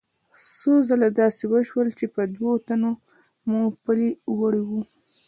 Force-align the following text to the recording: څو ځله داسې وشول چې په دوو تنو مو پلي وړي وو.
څو 0.57 0.71
ځله 0.89 1.09
داسې 1.21 1.43
وشول 1.53 1.87
چې 1.97 2.05
په 2.13 2.21
دوو 2.33 2.51
تنو 2.67 2.91
مو 3.49 3.61
پلي 3.83 4.09
وړي 4.39 4.61
وو. 4.67 4.81